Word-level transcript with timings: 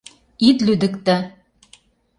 Ит 0.47 0.57
лӱдыктӧ! 0.65 1.17